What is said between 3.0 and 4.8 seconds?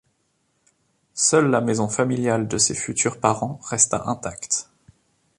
parents resta intacte.